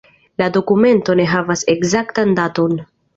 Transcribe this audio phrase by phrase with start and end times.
[0.41, 2.75] La dokumento ne havas ekzaktan daton.